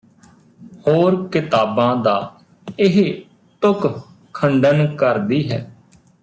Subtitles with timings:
[0.87, 2.15] ਹੋਰ ਕਿਤਾਬਾਂ ਦਾ
[2.79, 3.01] ਇਹ
[3.61, 3.87] ਤੁਕ
[4.33, 5.59] ਖੰਡਨ ਕਰਦੀ ਹੈ